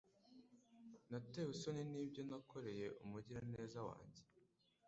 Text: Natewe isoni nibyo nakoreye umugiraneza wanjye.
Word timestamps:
Natewe 1.09 1.51
isoni 1.55 1.81
nibyo 1.91 2.21
nakoreye 2.29 2.85
umugiraneza 3.03 3.79
wanjye. 3.87 4.21